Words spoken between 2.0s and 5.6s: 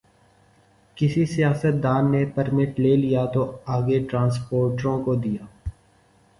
نے پرمٹ لے لیا تو آگے ٹرانسپورٹروں کو دیا۔